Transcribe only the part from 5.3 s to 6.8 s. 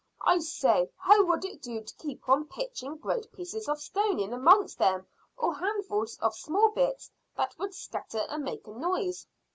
or handfuls of small